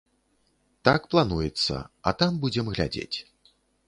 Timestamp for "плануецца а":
1.11-2.13